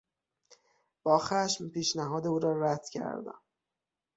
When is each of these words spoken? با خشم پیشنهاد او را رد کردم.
با 1.03 1.17
خشم 1.17 1.69
پیشنهاد 1.69 2.27
او 2.27 2.39
را 2.39 2.59
رد 2.61 2.89
کردم. 2.89 3.41